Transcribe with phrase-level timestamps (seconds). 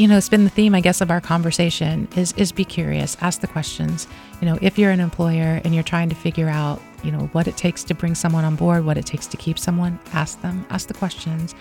[0.00, 3.18] you know, it's been the theme, I guess, of our conversation is is be curious,
[3.20, 4.08] ask the questions.
[4.40, 7.46] You know, if you're an employer and you're trying to figure out, you know, what
[7.46, 10.64] it takes to bring someone on board, what it takes to keep someone, ask them,
[10.70, 11.54] ask the questions.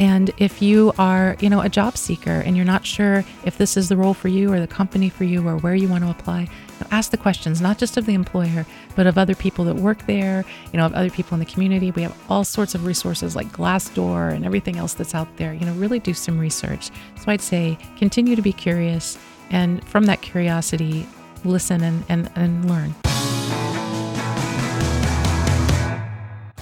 [0.00, 3.76] And if you are, you know, a job seeker and you're not sure if this
[3.76, 6.10] is the role for you or the company for you or where you want to
[6.10, 6.48] apply,
[6.90, 8.64] ask the questions, not just of the employer,
[8.96, 11.90] but of other people that work there, you know, of other people in the community.
[11.90, 15.52] We have all sorts of resources like Glassdoor and everything else that's out there.
[15.52, 16.86] You know, really do some research.
[17.20, 19.18] So I'd say continue to be curious
[19.50, 21.06] and from that curiosity,
[21.44, 22.94] listen and, and, and learn.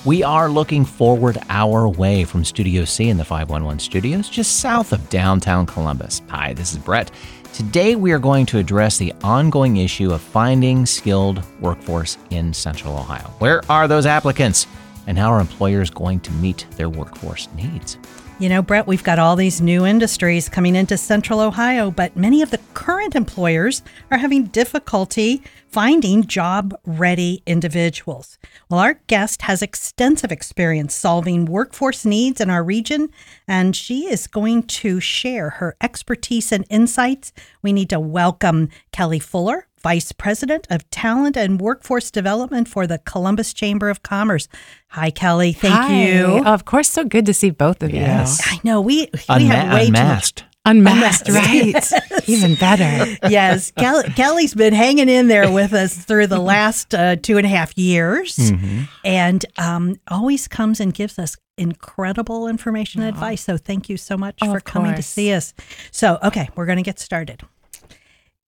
[0.05, 4.93] We are looking forward our way from Studio C in the 511 studios, just south
[4.93, 6.23] of downtown Columbus.
[6.29, 7.11] Hi, this is Brett.
[7.53, 12.97] Today we are going to address the ongoing issue of finding skilled workforce in Central
[12.97, 13.25] Ohio.
[13.41, 14.69] Where are those applicants?
[15.09, 17.99] And how are employers going to meet their workforce needs?
[18.41, 22.41] You know, Brett, we've got all these new industries coming into central Ohio, but many
[22.41, 28.39] of the current employers are having difficulty finding job ready individuals.
[28.71, 33.09] Well, our guest has extensive experience solving workforce needs in our region,
[33.49, 37.33] and she is going to share her expertise and insights.
[37.61, 39.68] We need to welcome Kelly Fuller.
[39.89, 44.47] Vice President of Talent and Workforce Development for the Columbus Chamber of Commerce.
[44.89, 45.55] Hi, Kelly.
[45.55, 46.03] Thank Hi.
[46.05, 46.25] you.
[46.45, 48.39] Oh, of course, so good to see both of Yes.
[48.45, 50.41] I know we we Unma- have way unmasked.
[50.41, 50.47] you.
[50.67, 51.91] Unmasked, right?
[52.29, 53.17] Even better.
[53.31, 57.47] Yes, Kel- Kelly's been hanging in there with us through the last uh, two and
[57.47, 58.83] a half years, Mm-hmm.
[59.07, 63.41] and um, always comes and gives us incredible information and advice.
[63.43, 65.55] So thank you so much Oh, for of coming to see us.
[65.93, 67.41] So okay, we're going to get started.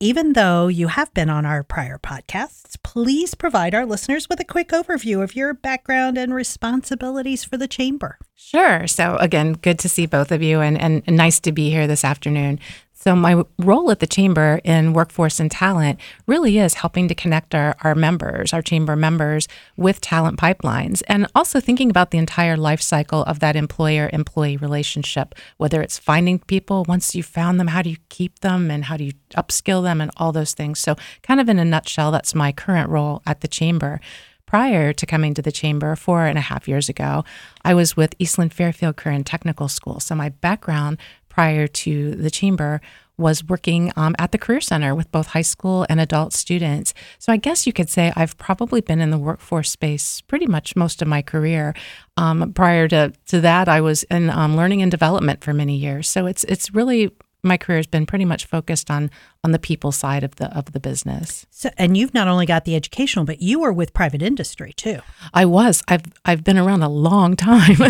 [0.06, 4.44] Even though you have been on our prior podcasts, please provide our listeners with a
[4.44, 8.20] quick overview of your background and responsibilities for the chamber.
[8.36, 8.86] Sure.
[8.86, 12.06] So again, good to see both of you and, and, nice to be here this
[12.06, 12.60] afternoon.
[13.08, 17.54] So my role at the chamber in workforce and talent really is helping to connect
[17.54, 22.58] our, our members, our chamber members with talent pipelines and also thinking about the entire
[22.58, 27.68] life cycle of that employer employee relationship, whether it's finding people, once you've found them,
[27.68, 30.80] how do you keep them and how do you upskill them and all those things.
[30.80, 34.02] So kind of in a nutshell, that's my current role at the chamber
[34.48, 37.24] prior to coming to the chamber four and a half years ago,
[37.64, 40.00] I was with Eastland Fairfield Career and Technical School.
[40.00, 40.98] So my background
[41.36, 42.80] prior to the chamber
[43.18, 46.94] was working um, at the Career Center with both high school and adult students.
[47.20, 50.78] So I guess you could say I've probably been in the workforce space pretty much
[50.78, 51.74] most of my career.
[52.16, 56.08] Um, prior to, to that, I was in um, learning and development for many years.
[56.08, 57.12] So it's it's really
[57.44, 59.12] my career has been pretty much focused on
[59.46, 61.46] on the people side of the of the business.
[61.52, 65.02] So, and you've not only got the educational, but you were with private industry too.
[65.36, 65.84] I was.
[65.88, 67.76] I've I've been around a long time.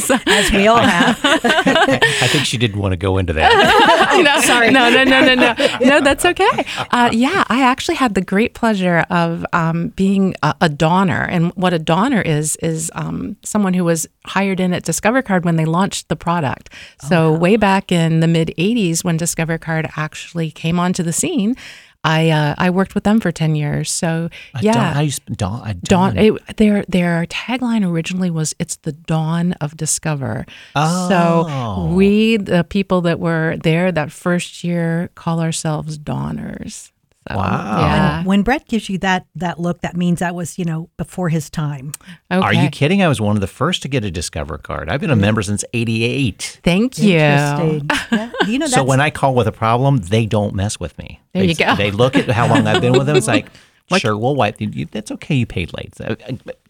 [0.00, 1.18] So- as we all have.
[1.24, 4.22] I think she didn't want to go into that.
[4.24, 4.70] no, sorry.
[4.70, 5.54] No, no, no, no, no.
[5.80, 6.64] No, that's okay.
[6.90, 11.26] Uh, yeah, I actually had the great pleasure of um, being a, a Dawner.
[11.28, 15.44] And what a Dawner is, is um, someone who was hired in at Discover Card
[15.44, 16.72] when they launched the product.
[17.08, 21.56] So, way back in the mid 80s, when Discover Card actually came onto the scene,
[22.04, 23.90] I, uh, I worked with them for 10 years.
[23.90, 24.28] So,
[24.60, 24.92] yeah.
[24.92, 26.14] Dawn, you sp- Dawn, Dawn.
[26.14, 26.18] dawn.
[26.18, 30.44] It, their their tagline originally was "It's the dawn of Discover."
[30.74, 31.08] Oh.
[31.08, 36.90] So we, the people that were there that first year, call ourselves Dawners.
[37.30, 37.78] So, Wow.
[37.80, 38.24] Yeah.
[38.24, 41.48] When Brett gives you that that look, that means that was you know before his
[41.50, 41.92] time.
[42.30, 42.40] Okay.
[42.44, 43.02] Are you kidding?
[43.02, 44.88] I was one of the first to get a Discover card.
[44.88, 46.60] I've been a member since 88.
[46.64, 47.18] Thank you.
[47.18, 47.88] Interesting.
[48.12, 48.30] Yeah.
[48.46, 51.20] You know, that's, So when I call with a problem, they don't mess with me.
[51.32, 51.76] There they, you go.
[51.76, 53.16] They look at how long I've been with them.
[53.16, 53.46] It's like,
[54.00, 54.60] sure, we'll wipe.
[54.60, 55.34] You, that's okay.
[55.34, 55.94] You paid late.
[56.00, 56.16] Uh,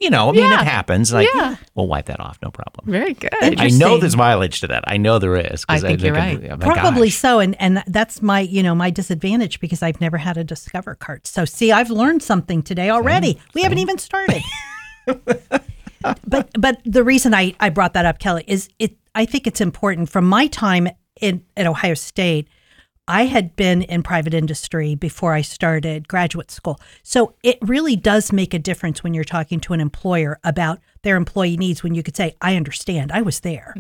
[0.01, 0.61] you know, I mean, Yeah.
[0.61, 1.13] it happens.
[1.13, 1.57] Like, Yeah.
[1.75, 2.39] we'll wipe that off.
[2.43, 2.91] No problem.
[2.91, 3.31] Very good.
[3.43, 4.85] I know there's mileage to that.
[4.87, 5.65] I know there is.
[5.65, 6.51] 'cause I think you're I'm- right.
[6.53, 7.17] oh probably gosh.
[7.17, 10.97] so, and and that's my you know my disadvantage because I've never had a Discover
[10.97, 11.27] card.
[11.27, 13.39] So see, I've learned something today already.
[13.55, 14.43] we haven't even started.
[16.27, 18.97] but but the reason I I brought that up, Kelly, is it.
[19.15, 20.89] I think it's important from my time
[21.21, 22.49] in at Ohio State.
[23.09, 26.81] I had been in private industry before I started graduate school.
[27.03, 31.17] So it really does make a difference when you're talking to an employer about their
[31.17, 33.75] employee needs when you could say, I understand, I was there.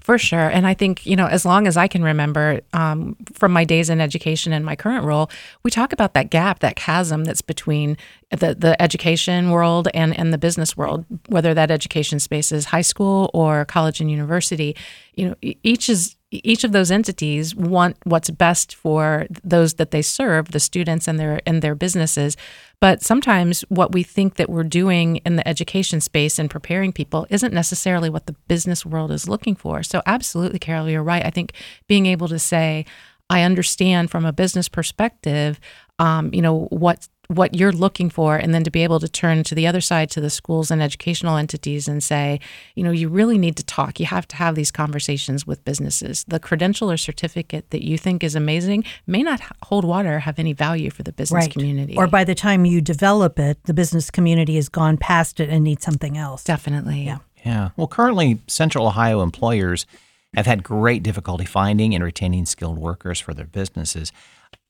[0.00, 0.50] For sure.
[0.50, 3.88] And I think, you know, as long as I can remember um, from my days
[3.88, 5.30] in education and my current role,
[5.62, 7.96] we talk about that gap, that chasm that's between
[8.30, 12.82] the, the education world and, and the business world, whether that education space is high
[12.82, 14.76] school or college and university.
[15.14, 20.02] You know, each is each of those entities want what's best for those that they
[20.02, 22.36] serve, the students and their and their businesses.
[22.80, 27.26] But sometimes what we think that we're doing in the education space and preparing people
[27.30, 29.82] isn't necessarily what the business world is looking for.
[29.82, 31.24] So absolutely, Carol, you're right.
[31.24, 31.52] I think
[31.88, 32.84] being able to say,
[33.30, 35.58] I understand from a business perspective,
[35.98, 39.44] um, you know, what what you're looking for and then to be able to turn
[39.44, 42.40] to the other side to the schools and educational entities and say
[42.74, 44.00] you know you really need to talk.
[44.00, 46.24] You have to have these conversations with businesses.
[46.26, 50.38] The credential or certificate that you think is amazing may not hold water or have
[50.38, 51.52] any value for the business right.
[51.52, 51.96] community.
[51.96, 55.64] Or by the time you develop it the business community has gone past it and
[55.64, 56.44] needs something else.
[56.44, 57.02] Definitely.
[57.02, 57.18] Yeah.
[57.44, 57.70] Yeah.
[57.76, 59.86] Well currently central ohio employers
[60.34, 64.12] have had great difficulty finding and retaining skilled workers for their businesses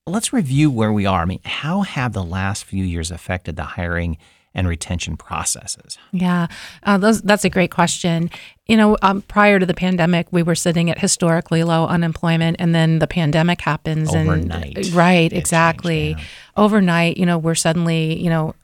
[0.09, 1.23] Let's review where we are.
[1.23, 4.19] I mean, how have the last few years affected the hiring
[4.55, 5.99] and retention processes?
[6.11, 6.49] Yeah,
[6.83, 8.31] uh, those, that's a great question.
[8.67, 12.75] You know, um, prior to the pandemic, we were sitting at historically low unemployment, and
[12.75, 14.15] then the pandemic happens.
[14.15, 14.77] Overnight.
[14.77, 16.15] And, right, exactly.
[16.15, 16.65] Changed, yeah.
[16.65, 18.55] Overnight, you know, we're suddenly, you know,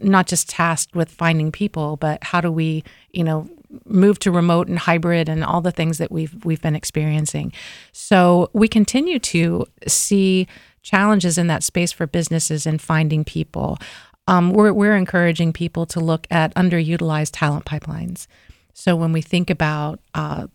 [0.00, 2.82] not just tasked with finding people, but how do we,
[3.12, 3.48] you know,
[3.84, 7.52] move to remote and hybrid and all the things that we've we've been experiencing.
[7.92, 10.48] So we continue to see
[10.82, 13.78] challenges in that space for businesses and finding people.
[14.26, 18.26] Um, we're, we're encouraging people to look at underutilized talent pipelines.
[18.74, 20.46] So when we think about uh,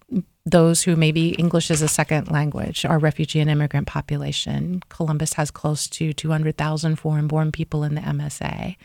[0.45, 5.51] those who maybe English is a second language, our refugee and immigrant population, Columbus has
[5.51, 8.77] close to 200,000 foreign born people in the MSA.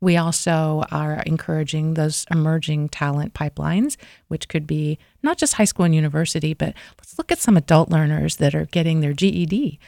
[0.00, 3.96] We also are encouraging those emerging talent pipelines,
[4.28, 7.90] which could be not just high school and university, but let's look at some adult
[7.90, 9.78] learners that are getting their GED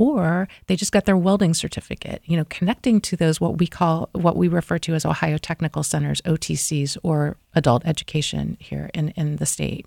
[0.00, 4.08] or they just got their welding certificate you know connecting to those what we call
[4.12, 9.36] what we refer to as ohio technical centers otcs or adult education here in, in
[9.36, 9.86] the state.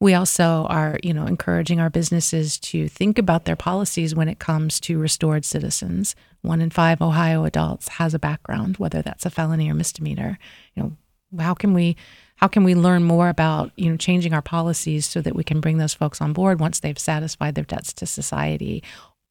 [0.00, 4.40] We also are you know encouraging our businesses to think about their policies when it
[4.40, 6.16] comes to restored citizens.
[6.40, 10.38] One in five ohio adults has a background whether that's a felony or misdemeanor.
[10.74, 10.96] You know
[11.38, 11.96] how can we
[12.36, 15.60] how can we learn more about you know changing our policies so that we can
[15.60, 18.82] bring those folks on board once they've satisfied their debts to society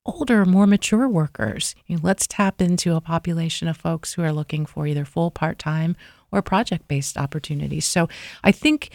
[0.06, 1.76] older, more mature workers.
[1.88, 5.32] You know, let's tap into a population of folks who are looking for either full,
[5.32, 5.96] part time,
[6.32, 7.86] or project based opportunities.
[7.86, 8.10] So
[8.44, 8.92] I think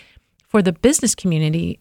[0.49, 1.81] for the business community,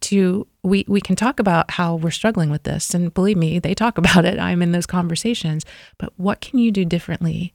[0.00, 3.74] to we we can talk about how we're struggling with this and believe me they
[3.74, 4.38] talk about it.
[4.38, 5.64] I'm in those conversations.
[5.98, 7.54] But what can you do differently?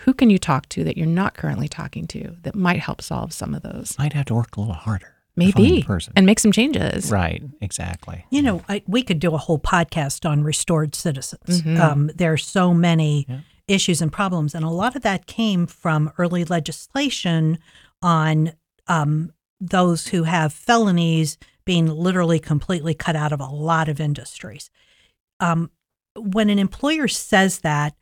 [0.00, 3.32] Who can you talk to that you're not currently talking to that might help solve
[3.32, 3.98] some of those?
[3.98, 5.84] Might have to work a little harder maybe.
[6.16, 7.10] and make some changes.
[7.10, 7.42] Right.
[7.60, 8.24] Exactly.
[8.30, 11.62] You know I, we could do a whole podcast on restored citizens.
[11.62, 11.80] Mm-hmm.
[11.80, 13.40] um, there are so many yeah.
[13.66, 17.58] issues and problems and a lot of that came from early legislation
[18.02, 18.52] on
[18.86, 24.70] um, those who have felonies being literally completely cut out of a lot of industries.
[25.38, 25.70] Um,
[26.16, 27.94] when an employer says that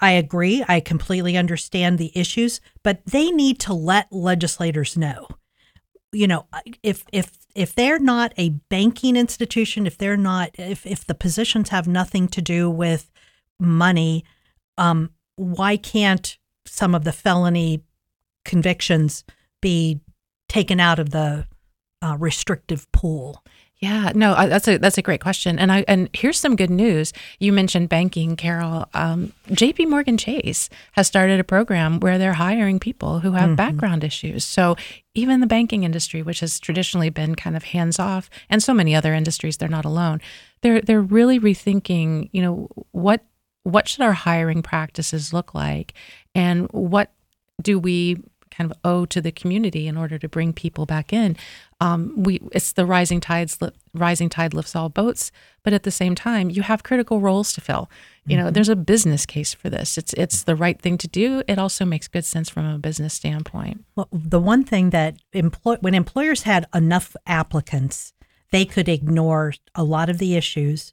[0.00, 0.64] I agree.
[0.66, 5.28] I completely understand the issues, but they need to let legislators know
[6.12, 6.46] you know,
[6.82, 11.68] if if if they're not a banking institution, if they're not, if if the positions
[11.68, 13.10] have nothing to do with
[13.60, 14.24] money,
[14.76, 17.82] um, why can't some of the felony
[18.44, 19.24] convictions
[19.60, 20.00] be
[20.48, 21.46] taken out of the
[22.00, 23.44] uh, restrictive pool?
[23.80, 27.12] Yeah, no, that's a that's a great question, and I and here's some good news.
[27.38, 28.86] You mentioned banking, Carol.
[28.92, 29.86] Um, J.P.
[29.86, 33.54] Morgan Chase has started a program where they're hiring people who have mm-hmm.
[33.54, 34.44] background issues.
[34.44, 34.76] So
[35.14, 38.96] even the banking industry, which has traditionally been kind of hands off, and so many
[38.96, 40.20] other industries, they're not alone.
[40.62, 42.30] They're they're really rethinking.
[42.32, 43.24] You know what
[43.62, 45.94] what should our hiring practices look like,
[46.34, 47.12] and what
[47.62, 48.24] do we
[48.58, 51.36] kind of owe to the community in order to bring people back in.
[51.80, 53.58] Um, we it's the rising tides
[53.94, 55.30] rising tide lifts all boats,
[55.62, 57.88] but at the same time, you have critical roles to fill.
[58.26, 58.52] You know, mm-hmm.
[58.52, 59.96] there's a business case for this.
[59.96, 61.42] It's it's the right thing to do.
[61.46, 63.84] It also makes good sense from a business standpoint.
[63.94, 68.12] Well, the one thing that employ when employers had enough applicants,
[68.50, 70.92] they could ignore a lot of the issues.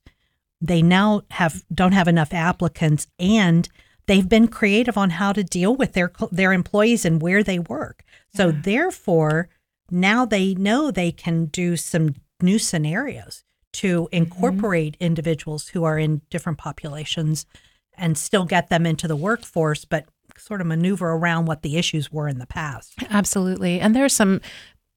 [0.62, 3.68] They now have don't have enough applicants and
[4.06, 8.04] they've been creative on how to deal with their their employees and where they work.
[8.36, 8.62] So yeah.
[8.62, 9.50] therefore,
[9.92, 14.15] now they know they can do some new scenarios to mm-hmm.
[14.15, 15.06] incorporate mm-hmm.
[15.06, 17.46] individuals who are in different populations
[17.98, 20.06] and still get them into the workforce, but
[20.38, 22.94] sort of maneuver around what the issues were in the past.
[23.10, 23.80] Absolutely.
[23.80, 24.42] And there's some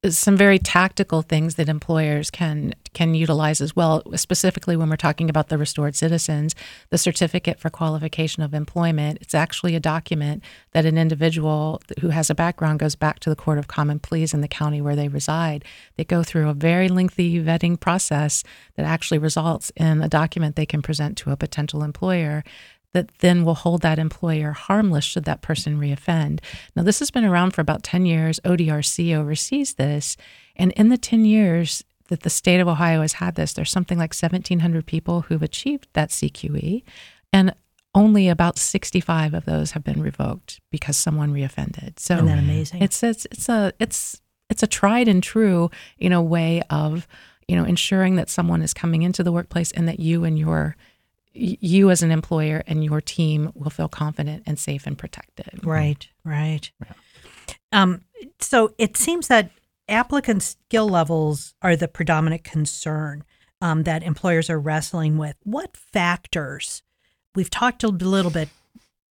[0.06, 5.28] some very tactical things that employers can can utilize as well specifically when we're talking
[5.28, 6.54] about the restored citizens
[6.90, 9.18] the certificate for qualification of employment.
[9.20, 13.36] It's actually a document that an individual who has a background goes back to the
[13.36, 15.64] court of common pleas in the county where they reside.
[15.96, 18.44] They go through a very lengthy vetting process
[18.76, 22.44] that actually results in a document they can present to a potential employer
[22.98, 26.40] that then will hold that employer harmless should that person reoffend.
[26.74, 28.40] Now, this has been around for about 10 years.
[28.44, 30.16] ODRC oversees this.
[30.56, 33.98] And in the 10 years that the state of Ohio has had this, there's something
[33.98, 36.82] like 1,700 people who've achieved that CQE.
[37.32, 37.54] And
[37.94, 42.00] only about 65 of those have been revoked because someone reoffended.
[42.00, 42.82] So Isn't that amazing?
[42.82, 47.06] It's, it's, it's a, it's, it's a tried and true, you know, way of,
[47.46, 50.74] you know, ensuring that someone is coming into the workplace and that you and your
[51.38, 55.64] you as an employer and your team will feel confident and safe and protected.
[55.64, 56.70] Right, right.
[56.84, 56.92] Yeah.
[57.72, 58.02] Um,
[58.40, 59.50] so it seems that
[59.88, 63.24] applicant skill levels are the predominant concern
[63.60, 65.36] um, that employers are wrestling with.
[65.44, 66.82] What factors?
[67.34, 68.48] We've talked a little bit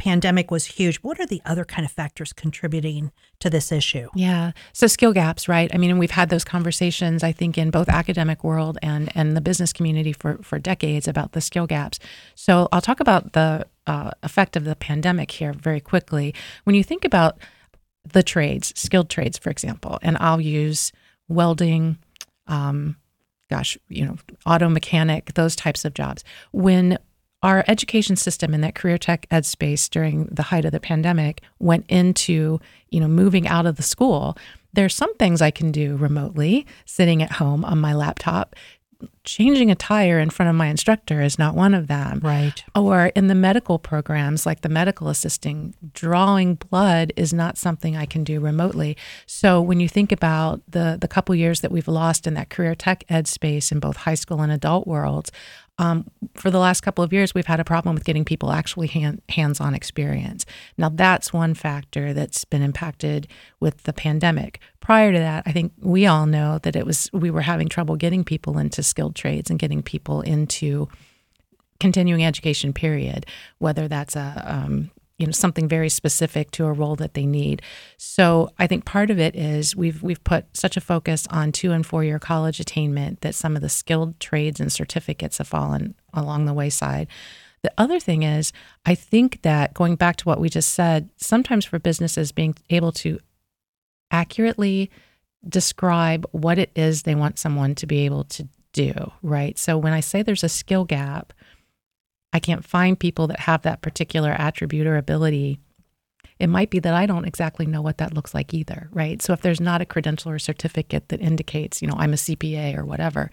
[0.07, 0.99] pandemic was huge.
[0.99, 3.11] What are the other kind of factors contributing
[3.41, 4.09] to this issue?
[4.15, 4.53] Yeah.
[4.73, 5.69] So skill gaps, right?
[5.75, 9.41] I mean, we've had those conversations, I think, in both academic world and and the
[9.41, 11.99] business community for for decades about the skill gaps.
[12.37, 16.33] So I'll talk about the uh, effect of the pandemic here very quickly.
[16.63, 17.39] When you think about
[18.05, 20.93] the trades, skilled trades, for example, and I'll use
[21.27, 21.99] welding.
[22.47, 22.97] Um,
[23.51, 26.23] gosh, you know, auto mechanic, those types of jobs.
[26.53, 26.99] When
[27.47, 31.43] our education system in that career tech ed space during the height of the pandemic
[31.61, 32.59] went into
[32.91, 34.37] you know moving out of the school
[34.73, 38.57] there's some things i can do remotely sitting at home on my laptop
[39.25, 42.19] changing a tire in front of my instructor is not one of them.
[42.23, 42.65] Right.
[42.75, 48.07] Or in the medical programs, like the medical assisting, drawing blood is not something I
[48.07, 48.97] can do remotely.
[49.26, 52.75] So when you think about the the couple years that we've lost in that career
[52.75, 55.31] tech ed space in both high school and adult worlds,
[55.78, 58.87] um, for the last couple of years, we've had a problem with getting people actually
[58.87, 60.47] hand, hands-on experience.
[60.78, 63.28] Now, that's one factor that's been impacted
[63.61, 64.61] with the pandemic.
[64.80, 67.97] Prior to that, I think we all know that it was we were having trouble
[67.97, 70.88] getting people into skilled trades and getting people into
[71.78, 72.73] continuing education.
[72.73, 73.26] Period.
[73.59, 77.62] Whether that's a um, you know something very specific to a role that they need.
[77.96, 81.73] So I think part of it is we've we've put such a focus on two
[81.73, 85.94] and four year college attainment that some of the skilled trades and certificates have fallen
[86.12, 87.08] along the wayside.
[87.62, 88.52] The other thing is
[88.85, 92.92] I think that going back to what we just said, sometimes for businesses being able
[92.92, 93.18] to
[94.11, 94.90] accurately
[95.49, 99.58] describe what it is they want someone to be able to do, right?
[99.58, 101.32] So when I say there's a skill gap,
[102.37, 105.59] I can't find people that have that particular attribute or ability,
[106.38, 109.23] it might be that I don't exactly know what that looks like either, right?
[109.23, 112.76] So if there's not a credential or certificate that indicates, you know, I'm a CPA
[112.76, 113.31] or whatever,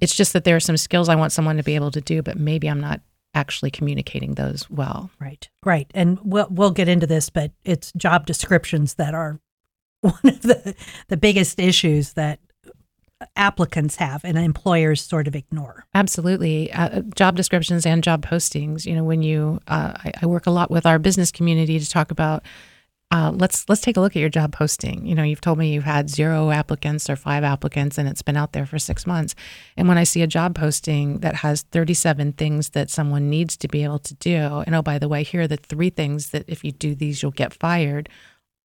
[0.00, 2.22] it's just that there are some skills I want someone to be able to do,
[2.22, 3.00] but maybe I'm not
[3.34, 5.10] actually communicating those well.
[5.18, 5.48] Right.
[5.64, 5.90] Right.
[5.92, 9.40] And we'll we'll get into this, but it's job descriptions that are
[10.02, 10.76] one of the
[11.08, 12.38] the biggest issues that
[13.36, 15.84] applicants have and employers sort of ignore.
[15.94, 16.72] Absolutely.
[16.72, 18.86] Uh, job descriptions and job postings.
[18.86, 21.88] You know, when you, uh, I, I, work a lot with our business community to
[21.88, 22.42] talk about.
[23.12, 25.04] Uh, let's let's take a look at your job posting.
[25.04, 28.36] You know, you've told me you've had zero applicants or five applicants, and it's been
[28.36, 29.34] out there for six months.
[29.76, 33.66] And when I see a job posting that has 37 things that someone needs to
[33.66, 36.44] be able to do, and oh by the way, here are the three things that
[36.46, 38.08] if you do these, you'll get fired.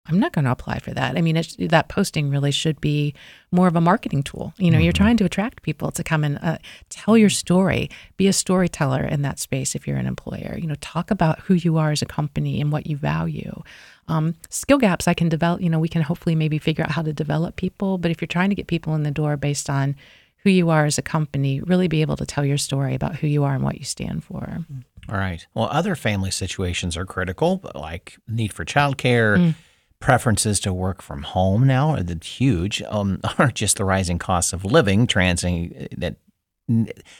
[0.06, 1.16] I'm not going to apply for that.
[1.16, 3.14] I mean, that posting really should be
[3.52, 4.52] more of a marketing tool.
[4.58, 4.84] You know, mm-hmm.
[4.84, 6.58] you're trying to attract people to come and uh,
[6.90, 10.58] tell your story, be a storyteller in that space if you're an employer.
[10.58, 13.62] You know, talk about who you are as a company and what you value.
[14.08, 17.02] Um, skill gaps I can develop, you know, we can hopefully maybe figure out how
[17.02, 17.96] to develop people.
[17.96, 19.94] But if you're trying to get people in the door based on
[20.38, 23.28] who you are as a company, really be able to tell your story about who
[23.28, 24.64] you are and what you stand for.
[25.08, 25.46] All right.
[25.54, 29.38] Well, other family situations are critical, like need for childcare.
[29.38, 29.54] Mm
[30.02, 34.64] preferences to work from home now are huge, um, are just the rising costs of
[34.64, 36.16] living, translating that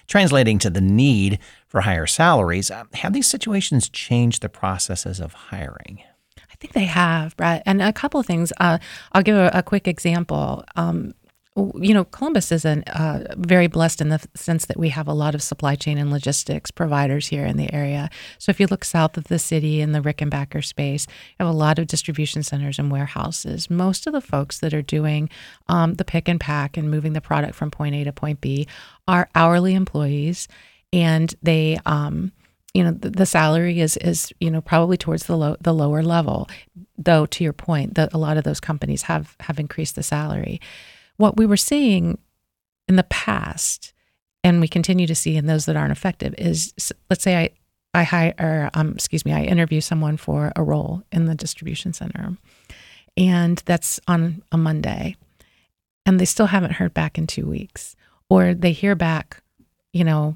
[0.07, 2.71] translating to the need for higher salaries.
[2.71, 6.03] Uh, have these situations changed the processes of hiring?
[6.39, 7.63] I think they have, Brett.
[7.67, 8.53] And a couple of things.
[8.59, 8.79] Uh,
[9.13, 10.65] I'll give a, a quick example.
[10.77, 11.13] Um,
[11.55, 15.13] you know, Columbus is an, uh, very blessed in the sense that we have a
[15.13, 18.09] lot of supply chain and logistics providers here in the area.
[18.39, 21.57] So if you look south of the city in the Rickenbacker space, you have a
[21.57, 23.69] lot of distribution centers and warehouses.
[23.69, 25.29] Most of the folks that are doing
[25.69, 28.67] um, the pick and pack and moving the product from point A to point B
[29.07, 30.49] are hourly employees,
[30.91, 32.33] and they um,
[32.73, 36.03] you know the, the, salary is is you know probably towards the low the lower
[36.03, 36.49] level
[36.97, 40.61] though to your point that a lot of those companies have have increased the salary
[41.17, 42.19] what we were seeing
[42.89, 43.93] in the past
[44.45, 47.51] and we continue to see in those that aren't effective is let's say i
[47.95, 52.37] i hire um excuse me i interview someone for a role in the distribution center
[53.17, 55.17] and that's on a monday
[56.05, 57.95] and they still haven't heard back in two weeks
[58.29, 59.43] or they hear back
[59.93, 60.35] you know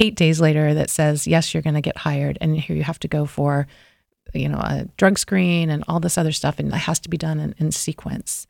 [0.00, 2.38] eight days later that says, yes, you're going to get hired.
[2.40, 3.66] And here you have to go for,
[4.32, 6.58] you know, a drug screen and all this other stuff.
[6.58, 8.46] And it has to be done in, in sequence.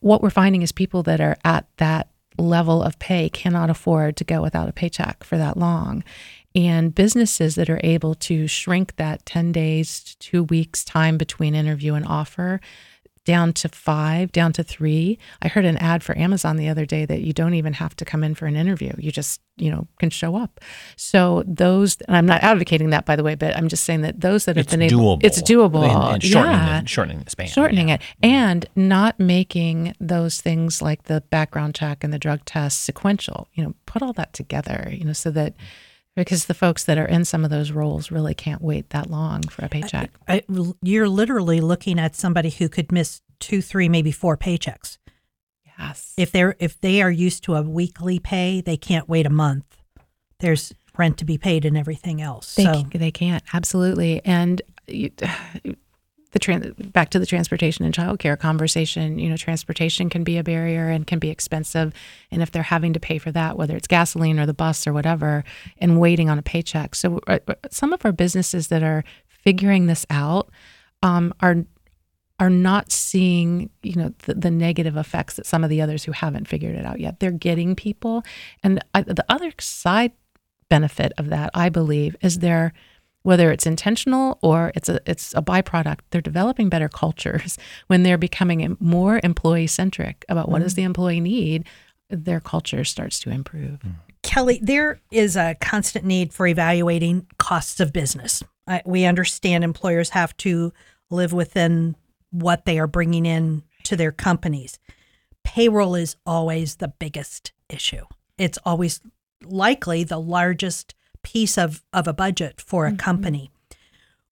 [0.00, 2.08] What we're finding is people that are at that
[2.38, 6.02] level of pay cannot afford to go without a paycheck for that long.
[6.54, 11.54] And businesses that are able to shrink that 10 days to two weeks time between
[11.54, 12.60] interview and offer
[13.24, 15.18] down to five, down to three.
[15.40, 18.04] I heard an ad for Amazon the other day that you don't even have to
[18.04, 18.92] come in for an interview.
[18.98, 20.60] You just, you know, can show up.
[20.96, 24.20] So those, and I'm not advocating that by the way, but I'm just saying that
[24.20, 25.14] those that have it's been doable.
[25.14, 25.84] able, it's doable.
[25.84, 26.80] And, and shortening, yeah.
[26.80, 27.46] the, shortening the span.
[27.46, 27.94] Shortening yeah.
[27.94, 33.48] it and not making those things like the background check and the drug test sequential,
[33.54, 35.54] you know, put all that together, you know, so that,
[36.16, 39.42] because the folks that are in some of those roles really can't wait that long
[39.42, 40.10] for a paycheck.
[40.28, 44.98] I, I, you're literally looking at somebody who could miss two, three, maybe four paychecks.
[45.78, 46.14] Yes.
[46.16, 49.64] If they're if they are used to a weekly pay, they can't wait a month.
[50.38, 52.54] There's rent to be paid and everything else.
[52.54, 54.20] They, so they can't absolutely.
[54.24, 55.10] And you,
[56.32, 60.42] the trans, back to the transportation and childcare conversation, you know, transportation can be a
[60.42, 61.92] barrier and can be expensive.
[62.30, 64.92] And if they're having to pay for that, whether it's gasoline or the bus or
[64.92, 65.44] whatever,
[65.78, 66.94] and waiting on a paycheck.
[66.94, 70.50] So uh, uh, some of our businesses that are figuring this out
[71.02, 71.64] um, are
[72.38, 76.12] are not seeing you know the, the, negative effects that some of the others who
[76.12, 77.20] haven't figured it out yet.
[77.20, 78.24] They're getting people,
[78.62, 80.12] and I, the other side
[80.68, 82.72] benefit of that, I believe, is they're
[83.22, 88.18] whether it's intentional or it's a it's a byproduct they're developing better cultures when they're
[88.18, 90.64] becoming more employee centric about what mm-hmm.
[90.64, 91.66] does the employee need
[92.10, 93.94] their culture starts to improve mm.
[94.22, 98.42] kelly there is a constant need for evaluating costs of business
[98.84, 100.72] we understand employers have to
[101.10, 101.94] live within
[102.30, 104.78] what they are bringing in to their companies
[105.44, 108.04] payroll is always the biggest issue
[108.38, 109.00] it's always
[109.44, 112.96] likely the largest piece of, of a budget for a mm-hmm.
[112.98, 113.50] company.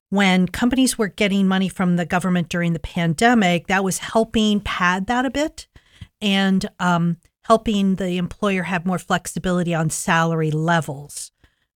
[0.09, 5.06] When companies were getting money from the government during the pandemic, that was helping pad
[5.06, 5.68] that a bit
[6.20, 11.32] and um, helping the employer have more flexibility on salary levels.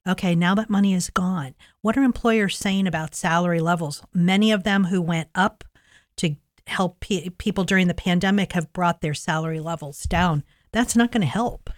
[0.07, 4.03] Okay, now that money is gone, what are employers saying about salary levels?
[4.13, 5.65] Many of them who went up
[6.17, 6.37] to
[6.67, 10.45] help pe- people during the pandemic have brought their salary levels down.
[10.73, 11.71] That's not going to help.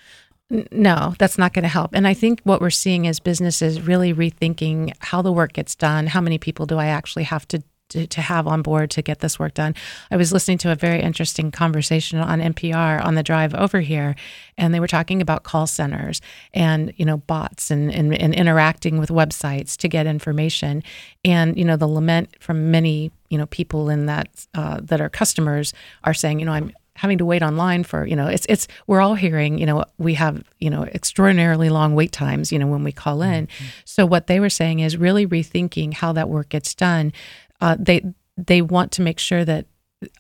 [0.49, 1.91] No, that's not going to help.
[1.93, 6.07] And I think what we're seeing is businesses really rethinking how the work gets done.
[6.07, 9.39] How many people do I actually have to to, have on board to get this
[9.39, 9.75] work done.
[10.11, 14.17] I was listening to a very interesting conversation on NPR on the drive over here,
[14.59, 16.21] and they were talking about call centers
[16.53, 20.83] and you know bots and, and, and interacting with websites to get information.
[21.25, 25.09] And you know the lament from many you know people in that uh, that are
[25.09, 25.73] customers
[26.05, 29.01] are saying, you know, I'm having to wait online for you know it's it's we're
[29.01, 32.85] all hearing you know we have you know extraordinarily long wait times you know when
[32.85, 33.47] we call in.
[33.47, 33.65] Mm-hmm.
[33.85, 37.13] so what they were saying is really rethinking how that work gets done.
[37.61, 38.03] Uh, they
[38.37, 39.67] they want to make sure that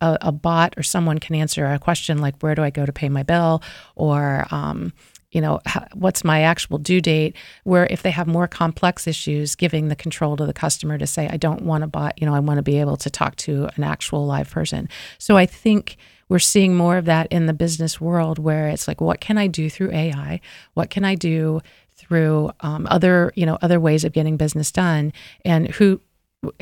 [0.00, 2.92] a, a, bot or someone can answer a question like where do i go to
[2.92, 3.62] pay my bill?
[3.94, 4.92] Or um,
[5.30, 5.60] you know
[5.92, 7.36] what's my actual due date?
[7.64, 11.28] Where if they have more complex issues giving the control to the customer to say
[11.28, 13.68] i don't want a bot you know i want to be able to talk to
[13.76, 14.88] an actual live person.
[15.18, 15.96] So i think
[16.28, 19.46] we're seeing more of that in the business world where it's like, what can I
[19.46, 20.40] do through AI?
[20.74, 21.60] What can I do
[21.94, 25.12] through um, other, you know, other ways of getting business done?
[25.44, 26.00] And who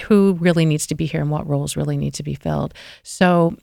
[0.03, 2.73] who really needs to be here and what roles really need to be filled.
[3.03, 3.57] So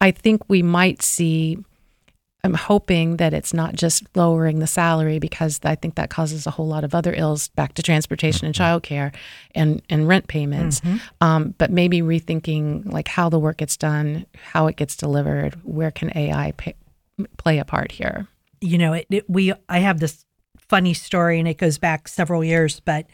[0.00, 1.58] I think we might see
[2.44, 6.50] I'm hoping that it's not just lowering the salary because I think that causes a
[6.50, 8.76] whole lot of other ills back to transportation and mm-hmm.
[8.76, 9.14] childcare
[9.54, 10.80] and, and rent payments.
[10.80, 10.96] Mm-hmm.
[11.20, 15.90] Um, but maybe rethinking like how the work gets done, how it gets delivered, where
[15.90, 16.74] can AI pay,
[17.38, 18.28] play a part here?
[18.60, 20.24] You know, it, it, we I have this
[20.68, 23.06] funny story and it goes back several years, but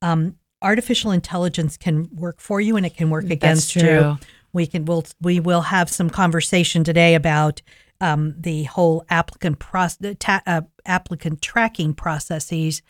[0.00, 4.18] um, artificial intelligence can work for you and it can work against you.
[4.52, 7.62] We can we'll we will have some conversation today about
[8.02, 12.82] um, the whole applicant process, ta- uh, applicant tracking processes.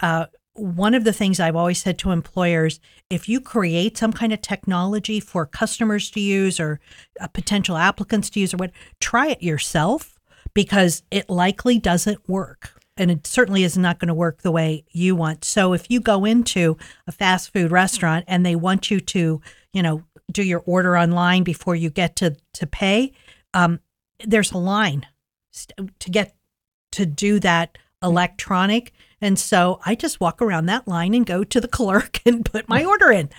[0.00, 2.80] Uh, one of the things I've always said to employers
[3.10, 6.80] if you create some kind of technology for customers to use or
[7.20, 10.18] uh, potential applicants to use or what, try it yourself
[10.54, 12.72] because it likely doesn't work.
[12.98, 15.44] and it certainly is not going to work the way you want.
[15.44, 19.40] So if you go into a fast food restaurant and they want you to,
[19.72, 23.12] you know, do your order online before you get to to pay,
[23.54, 23.80] um,
[24.24, 25.06] there's a line
[25.52, 26.34] to get
[26.92, 28.92] to do that electronic.
[29.20, 32.68] And so I just walk around that line and go to the clerk and put
[32.68, 33.30] my order in.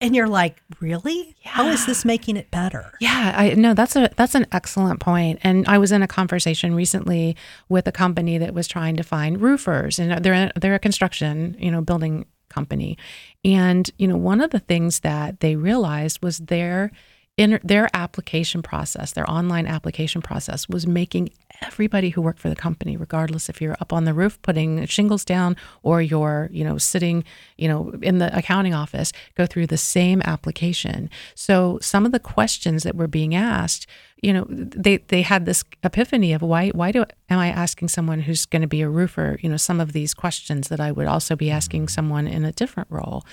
[0.00, 1.34] And you're like, really?
[1.42, 1.50] Yeah.
[1.50, 2.92] How is this making it better?
[3.00, 5.40] Yeah, I no, that's a that's an excellent point.
[5.42, 7.36] And I was in a conversation recently
[7.68, 11.72] with a company that was trying to find roofers, and they're they're a construction, you
[11.72, 12.96] know, building company.
[13.44, 16.92] And you know, one of the things that they realized was their
[17.38, 21.30] in their application process, their online application process was making
[21.62, 25.24] everybody who worked for the company, regardless if you're up on the roof putting shingles
[25.24, 27.22] down or you're, you know, sitting,
[27.56, 31.08] you know, in the accounting office, go through the same application.
[31.36, 33.86] So some of the questions that were being asked,
[34.20, 38.18] you know, they they had this epiphany of why why do am I asking someone
[38.18, 41.06] who's going to be a roofer, you know, some of these questions that I would
[41.06, 43.24] also be asking someone in a different role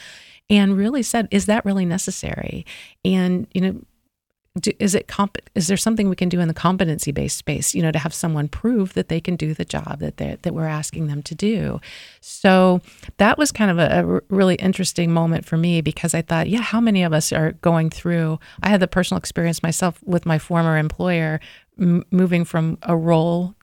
[0.47, 2.67] and really said, is that really necessary?
[3.03, 3.81] And, you know,
[4.59, 7.75] do, is it comp- is there something we can do in the competency based space
[7.75, 10.53] you know to have someone prove that they can do the job that they that
[10.53, 11.79] we're asking them to do
[12.21, 12.81] so
[13.17, 16.61] that was kind of a, a, really interesting moment for me because I thought yeah
[16.61, 20.39] how many of us are going through I had the personal experience myself with my
[20.39, 21.39] former employer
[21.79, 23.55] m- moving from a role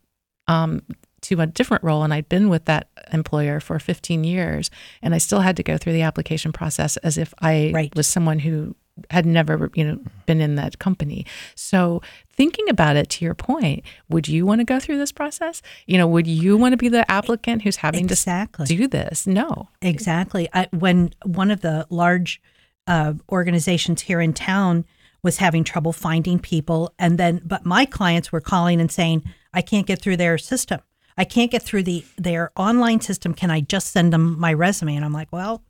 [0.47, 0.83] um,
[1.23, 5.19] to a different role and I'd been with that employer for 15 years and I
[5.19, 7.95] still had to go through the application process as if I right.
[7.95, 8.75] was someone who
[9.11, 11.27] had never you know been in that company.
[11.55, 15.63] So thinking about it to your point would you want to go through this process?
[15.87, 18.67] You know would you want to be the applicant who's having exactly.
[18.67, 19.27] to do this?
[19.27, 19.69] No.
[19.81, 20.49] Exactly.
[20.53, 22.41] I, when one of the large
[22.87, 24.85] uh, organizations here in town
[25.23, 29.23] was having trouble finding people and then but my clients were calling and saying
[29.55, 30.81] i can't get through their system.
[31.17, 33.35] I can't get through the their online system.
[33.35, 34.97] Can i just send them my resume?
[34.97, 35.63] And i'm like well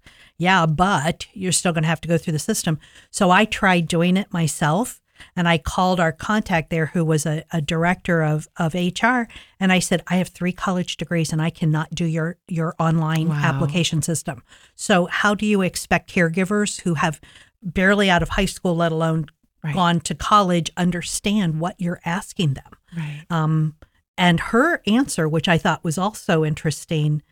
[0.42, 2.80] yeah, but you're still going to have to go through the system.
[3.10, 5.00] So I tried doing it myself
[5.36, 9.28] and I called our contact there who was a, a director of, of HR
[9.60, 13.28] and I said, I have three college degrees and I cannot do your, your online
[13.28, 13.40] wow.
[13.40, 14.42] application system.
[14.74, 17.20] So how do you expect caregivers who have
[17.62, 19.26] barely out of high school, let alone
[19.62, 19.74] right.
[19.74, 22.72] gone to college, understand what you're asking them?
[22.96, 23.24] Right.
[23.30, 23.76] Um,
[24.18, 27.22] and her answer, which I thought was also interesting,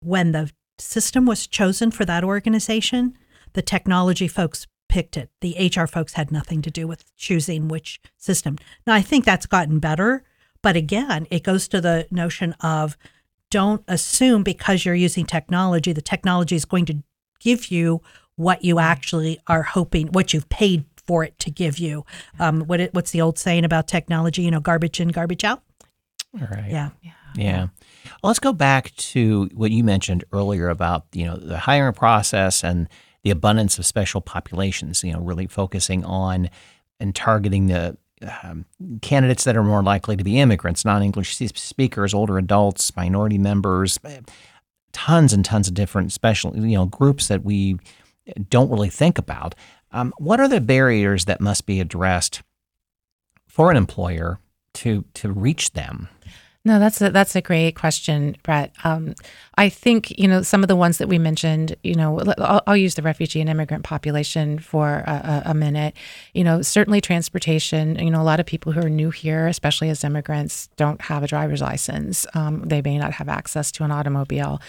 [0.00, 3.16] when the system was chosen for that organization,
[3.52, 5.30] the technology folks picked it.
[5.40, 8.58] The HR folks had nothing to do with choosing which system.
[8.86, 10.24] Now, I think that's gotten better,
[10.62, 12.96] but again, it goes to the notion of
[13.50, 17.02] don't assume because you're using technology, the technology is going to
[17.40, 18.02] give you
[18.36, 22.04] what you actually are hoping, what you've paid for it to give you.
[22.40, 24.42] Um, what it, what's the old saying about technology?
[24.42, 25.62] You know, garbage in, garbage out.
[26.40, 26.70] All right.
[26.70, 26.90] Yeah.
[27.02, 27.12] Yeah.
[27.36, 27.66] Yeah.
[28.22, 32.62] Well, let's go back to what you mentioned earlier about you know the hiring process
[32.64, 32.88] and
[33.22, 35.02] the abundance of special populations.
[35.02, 36.50] You know, really focusing on
[37.00, 37.96] and targeting the
[38.42, 38.64] um,
[39.02, 43.98] candidates that are more likely to be immigrants, non-English speakers, older adults, minority members,
[44.92, 47.78] tons and tons of different special you know groups that we
[48.48, 49.54] don't really think about.
[49.92, 52.42] Um, what are the barriers that must be addressed
[53.46, 54.40] for an employer
[54.74, 56.08] to to reach them?
[56.66, 58.74] No, that's a, that's a great question, Brett.
[58.84, 59.14] Um,
[59.56, 61.76] I think you know some of the ones that we mentioned.
[61.82, 65.94] You know, I'll, I'll use the refugee and immigrant population for a, a, minute.
[66.32, 67.98] You know, certainly transportation.
[67.98, 71.22] You know, a lot of people who are new here, especially as immigrants, don't have
[71.22, 72.26] a driver's license.
[72.32, 74.62] Um, they may not have access to an automobile.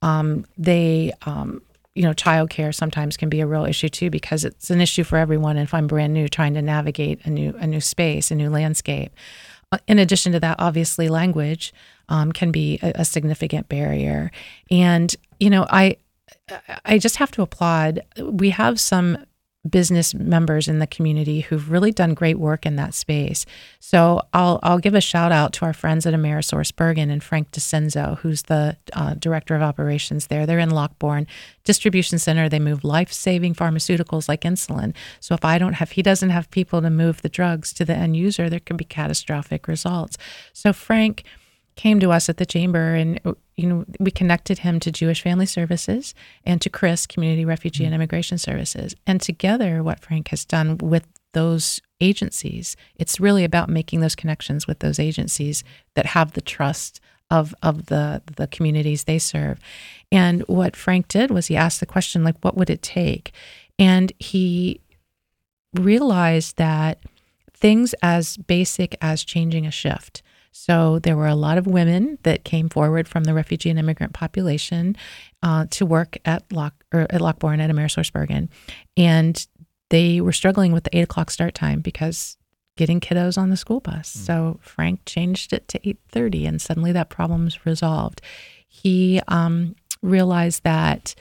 [0.00, 1.60] Um, they um,
[1.94, 5.18] you know, childcare sometimes can be a real issue too because it's an issue for
[5.18, 5.58] everyone.
[5.58, 9.12] If I'm brand new, trying to navigate a new a new space, a new landscape.
[9.86, 11.72] In addition to that, obviously, language
[12.08, 14.30] um, can be a, a, significant barrier.
[14.70, 15.96] And you know, I
[16.84, 18.00] I just have to applaud.
[18.20, 19.18] We have some
[19.68, 23.46] business members in the community who've really done great work in that space.
[23.78, 27.52] So I'll I'll give a shout out to our friends at Amerisource Bergen and Frank
[27.52, 30.46] DeCenzo, who's the uh, director of operations there.
[30.46, 31.26] They're in Lockbourne
[31.64, 32.48] distribution center.
[32.48, 34.94] They move life saving pharmaceuticals like insulin.
[35.20, 37.94] So if I don't have, he doesn't have people to move the drugs to the
[37.94, 40.18] end user, there can be catastrophic results.
[40.52, 41.24] So Frank
[41.76, 43.20] came to us at the chamber and
[43.56, 47.92] you know we connected him to Jewish Family Services and to CRIS Community Refugee and
[47.92, 48.02] mm-hmm.
[48.02, 48.94] Immigration Services.
[49.06, 54.66] And together what Frank has done with those agencies it's really about making those connections
[54.66, 59.58] with those agencies that have the trust of of the the communities they serve.
[60.12, 63.32] And what Frank did was he asked the question like what would it take?
[63.78, 64.80] And he
[65.74, 67.02] realized that
[67.54, 72.44] things as basic as changing a shift So there were a lot of women that
[72.44, 74.96] came forward from the refugee and immigrant population
[75.42, 78.48] uh, to work at Lock or at Lockbourne at AmerisourceBergen,
[78.96, 79.46] and
[79.88, 82.36] they were struggling with the eight o'clock start time because
[82.76, 84.14] getting kiddos on the school bus.
[84.14, 84.26] Mm.
[84.26, 88.20] So Frank changed it to eight thirty, and suddenly that problem was resolved.
[88.68, 91.14] He um, realized that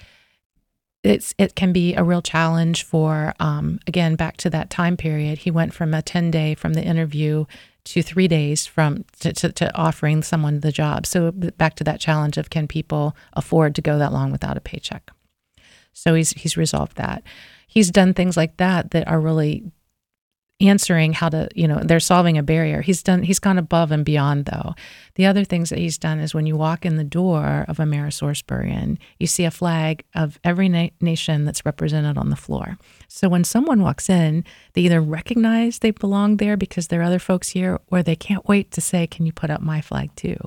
[1.04, 5.40] it's it can be a real challenge for um, again back to that time period.
[5.40, 7.46] He went from a ten day from the interview
[7.84, 11.08] to three days from to, to, to, offering someone the job.
[11.08, 14.62] So back to that challenge of can people afford to go that long without a
[14.62, 15.10] paycheck?
[15.94, 17.24] So he's he's resolved that.
[17.68, 19.72] He's done things like that that are really
[20.62, 22.82] answering how to, you know, they're solving a barrier.
[22.82, 24.74] He's done, he's gone above and beyond though.
[25.15, 28.97] The other things that he's done is when you walk in the door of AmerisourceBergen,
[29.19, 32.78] you see a flag of every na- nation that's represented on the floor.
[33.08, 37.19] So when someone walks in, they either recognize they belong there because there are other
[37.19, 40.38] folks here, or they can't wait to say, Can you put up my flag too?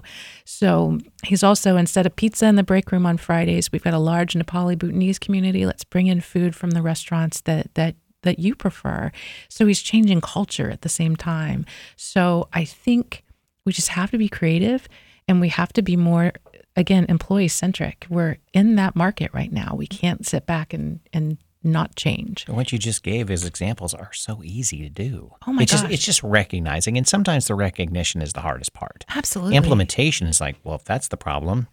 [0.44, 3.98] So he's also, instead of pizza in the break room on Fridays, we've got a
[3.98, 5.66] large Nepali Bhutanese community.
[5.66, 9.10] Let's bring in food from the restaurants that, that that you prefer.
[9.48, 11.64] So he's changing culture at the same time.
[11.96, 13.24] So I think
[13.64, 14.88] we just have to be creative
[15.26, 16.32] and we have to be more
[16.76, 18.06] again employee centric.
[18.10, 19.74] We're in that market right now.
[19.76, 22.46] We can't sit back and and not change.
[22.46, 25.32] What you just gave as examples are so easy to do.
[25.46, 25.80] Oh my it's gosh.
[25.80, 29.06] Just, it's just recognizing, and sometimes the recognition is the hardest part.
[29.08, 29.56] Absolutely.
[29.56, 31.68] Implementation is like, well, if that's the problem,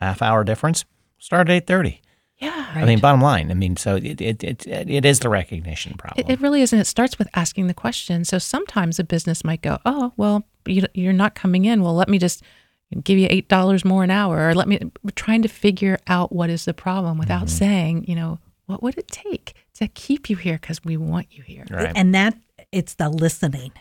[0.00, 0.84] half hour difference,
[1.18, 2.00] start at eight thirty.
[2.38, 2.74] Yeah.
[2.74, 2.84] Right.
[2.84, 3.50] I mean, bottom line.
[3.50, 6.24] I mean, so it, it, it, it is the recognition problem.
[6.24, 6.72] It, it really is.
[6.72, 8.24] And it starts with asking the question.
[8.24, 11.82] So sometimes a business might go, oh, well, you, you're not coming in.
[11.82, 12.42] Well, let me just
[13.02, 14.48] give you $8 more an hour.
[14.48, 17.58] Or let me, we're trying to figure out what is the problem without mm-hmm.
[17.58, 20.58] saying, you know, what would it take to keep you here?
[20.60, 21.64] Because we want you here.
[21.68, 21.92] Right.
[21.96, 22.36] And that,
[22.70, 23.72] it's the listening.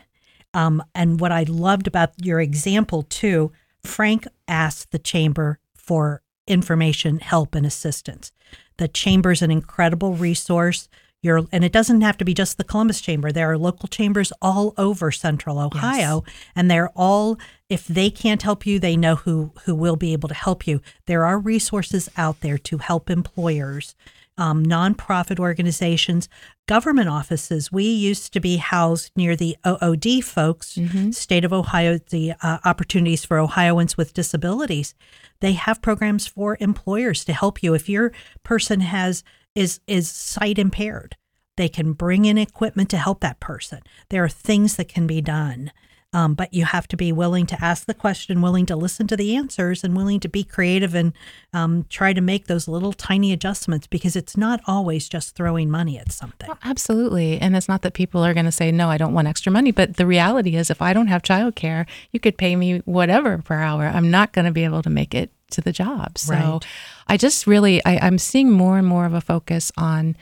[0.53, 3.51] Um, and what I loved about your example too,
[3.83, 8.31] Frank asked the chamber for information, help, and assistance.
[8.77, 10.87] The chamber is an incredible resource.
[11.23, 13.31] You're, and it doesn't have to be just the Columbus Chamber.
[13.31, 16.35] There are local chambers all over Central Ohio, yes.
[16.55, 17.37] and they're all.
[17.69, 20.81] If they can't help you, they know who who will be able to help you.
[21.05, 23.95] There are resources out there to help employers
[24.37, 26.29] um, nonprofit organizations,
[26.67, 27.71] government offices.
[27.71, 31.11] We used to be housed near the OOD folks, mm-hmm.
[31.11, 34.93] state of Ohio, the uh, opportunities for Ohioans with disabilities.
[35.39, 38.11] They have programs for employers to help you if your
[38.43, 39.23] person has
[39.55, 41.15] is is sight impaired.
[41.57, 43.81] They can bring in equipment to help that person.
[44.09, 45.71] There are things that can be done.
[46.13, 49.17] Um, but you have to be willing to ask the question, willing to listen to
[49.17, 51.11] the answers, and willing to be creative and
[51.53, 55.99] um, try to make those little tiny adjustments because it's not always just throwing money
[55.99, 56.47] at something.
[56.47, 57.39] Well, absolutely.
[57.39, 59.71] And it's not that people are going to say, no, I don't want extra money.
[59.71, 63.59] But the reality is, if I don't have childcare, you could pay me whatever per
[63.59, 63.85] hour.
[63.85, 66.17] I'm not going to be able to make it to the job.
[66.17, 66.65] So right.
[67.07, 70.15] I just really, I, I'm seeing more and more of a focus on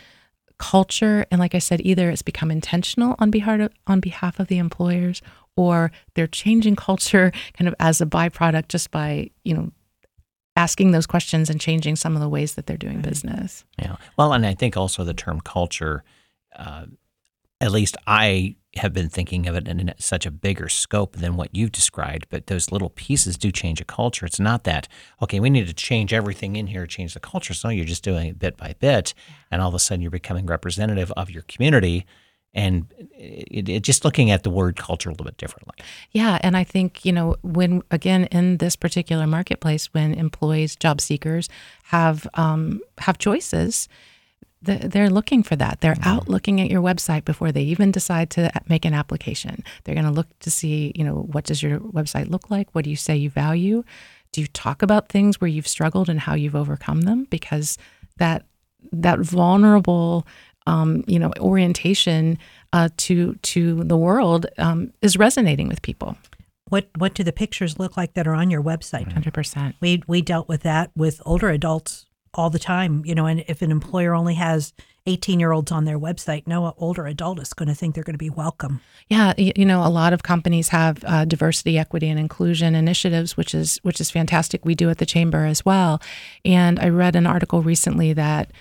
[0.58, 4.48] culture and like i said either it's become intentional on behalf of, on behalf of
[4.48, 5.22] the employers
[5.56, 9.72] or they're changing culture kind of as a byproduct just by, you know,
[10.56, 13.66] asking those questions and changing some of the ways that they're doing business.
[13.78, 13.98] Yeah.
[14.18, 16.04] Well, and I think also the term culture,
[16.56, 16.86] uh,
[17.60, 21.56] at least I have been thinking of it in such a bigger scope than what
[21.56, 24.26] you've described, but those little pieces do change a culture.
[24.26, 24.88] It's not that,
[25.22, 27.54] okay, we need to change everything in here, change the culture.
[27.54, 29.14] So you're just doing it bit by bit,
[29.50, 32.06] and all of a sudden you're becoming representative of your community
[32.56, 35.76] and it, it, just looking at the word culture a little bit differently.
[36.12, 41.02] Yeah, and I think you know when again in this particular marketplace, when employees, job
[41.02, 41.50] seekers
[41.84, 43.88] have um, have choices,
[44.62, 45.82] they're looking for that.
[45.82, 46.10] They're mm-hmm.
[46.10, 49.64] out looking at your website before they even decide to make an application.
[49.84, 52.74] They're going to look to see, you know, what does your website look like?
[52.74, 53.84] What do you say you value?
[54.32, 57.28] Do you talk about things where you've struggled and how you've overcome them?
[57.30, 57.78] Because
[58.18, 58.46] that
[58.92, 60.26] that vulnerable
[60.68, 62.38] um, you know, orientation
[62.74, 66.18] uh, to to the world um, is resonating with people.
[66.70, 69.12] What what do the pictures look like that are on your website?
[69.12, 69.76] Hundred percent.
[69.80, 73.04] We we dealt with that with older adults all the time.
[73.06, 74.74] You know, and if an employer only has
[75.08, 78.16] 18 year olds on their website, no older adult is going to think they're going
[78.16, 78.82] to be welcome.
[79.08, 83.54] Yeah, you know, a lot of companies have uh, diversity, equity, and inclusion initiatives, which
[83.54, 84.66] is which is fantastic.
[84.66, 86.02] We do at the chamber as well.
[86.44, 88.52] And I read an article recently that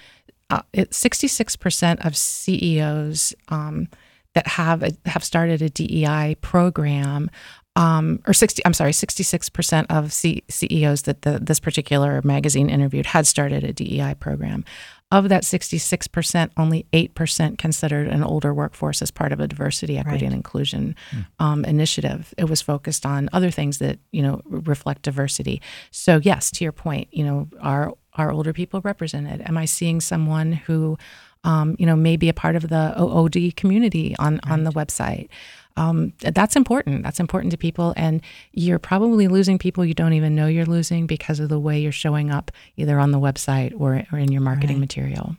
[0.51, 3.89] uh, 66% of CEOs um,
[4.35, 7.31] that have a, have started a DEI program
[7.77, 13.07] um, or 60, I'm sorry, 66% of C- CEOs that the, this particular magazine interviewed
[13.07, 14.65] had started a DEI program.
[15.11, 20.17] Of that 66%, only 8% considered an older workforce as part of a diversity, equity,
[20.17, 20.23] right.
[20.25, 20.97] and inclusion
[21.39, 22.35] um, initiative.
[22.37, 25.61] It was focused on other things that, you know, reflect diversity.
[25.91, 29.43] So, yes, to your point, you know, are, are older people represented?
[29.43, 30.97] Am I seeing someone who,
[31.45, 34.53] um, you know, may be a part of the OOD community on, right.
[34.53, 35.29] on the website?
[35.77, 37.03] um, that's important.
[37.03, 37.95] That's important to people.
[37.97, 38.21] And
[38.53, 41.93] you're probably losing people you don't even know you're losing because of the way you're
[41.93, 44.81] showing up either on the website or, or in your marketing right.
[44.81, 45.37] material.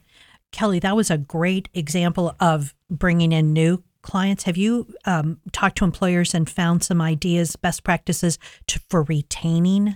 [0.52, 4.44] Kelly, that was a great example of bringing in new clients.
[4.44, 9.96] Have you um, talked to employers and found some ideas, best practices to, for retaining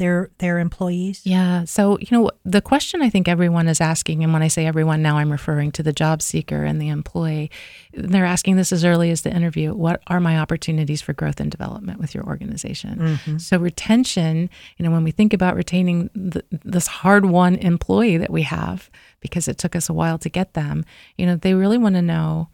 [0.00, 1.20] their their employees?
[1.24, 1.64] Yeah.
[1.64, 5.02] So, you know, the question I think everyone is asking, and when I say everyone
[5.02, 7.50] now I'm referring to the job seeker and the employee,
[7.92, 11.50] they're asking this as early as the interview, what are my opportunities for growth and
[11.50, 12.98] development with your organization?
[12.98, 13.36] Mm-hmm.
[13.36, 18.42] So retention, you know, when we think about retaining the, this hard-won employee that we
[18.42, 20.86] have because it took us a while to get them,
[21.18, 22.48] you know, they really want to know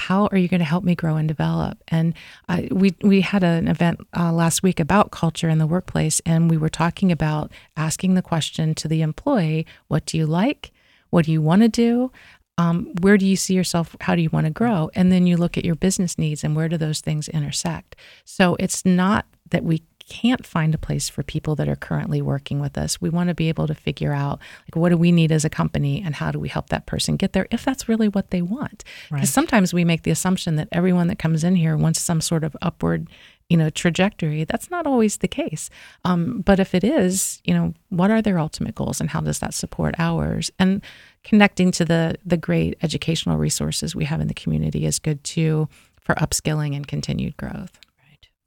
[0.00, 1.78] how are you going to help me grow and develop?
[1.88, 2.14] And
[2.48, 6.50] uh, we we had an event uh, last week about culture in the workplace, and
[6.50, 10.72] we were talking about asking the question to the employee: What do you like?
[11.10, 12.10] What do you want to do?
[12.58, 13.96] Um, where do you see yourself?
[14.00, 14.90] How do you want to grow?
[14.94, 17.96] And then you look at your business needs and where do those things intersect.
[18.24, 22.60] So it's not that we can't find a place for people that are currently working
[22.60, 23.00] with us.
[23.00, 25.50] We want to be able to figure out like what do we need as a
[25.50, 28.42] company and how do we help that person get there if that's really what they
[28.42, 28.84] want.
[29.04, 29.28] Because right.
[29.28, 32.56] sometimes we make the assumption that everyone that comes in here wants some sort of
[32.60, 33.08] upward
[33.48, 35.70] you know trajectory that's not always the case
[36.04, 39.40] um, but if it is you know what are their ultimate goals and how does
[39.40, 40.80] that support ours and
[41.24, 45.68] connecting to the the great educational resources we have in the community is good too
[46.00, 47.80] for upskilling and continued growth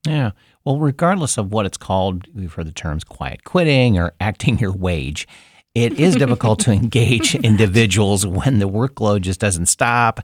[0.05, 0.31] yeah
[0.63, 4.71] well, regardless of what it's called, we've heard the terms quiet quitting or acting your
[4.71, 5.27] wage.
[5.75, 10.21] It is difficult to engage individuals when the workload just doesn't stop